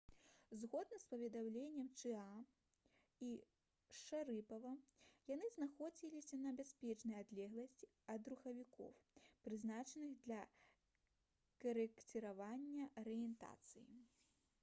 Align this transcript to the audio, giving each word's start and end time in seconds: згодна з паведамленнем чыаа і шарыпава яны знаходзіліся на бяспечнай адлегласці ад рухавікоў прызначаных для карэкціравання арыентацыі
згодна 0.61 0.97
з 1.01 1.05
паведамленнем 1.09 1.89
чыаа 2.03 2.37
і 3.25 3.27
шарыпава 3.97 4.71
яны 5.33 5.51
знаходзіліся 5.57 6.39
на 6.47 6.55
бяспечнай 6.61 7.21
адлегласці 7.27 7.91
ад 8.15 8.31
рухавікоў 8.35 8.97
прызначаных 9.45 10.17
для 10.25 10.41
карэкціравання 11.67 12.91
арыентацыі 13.05 13.89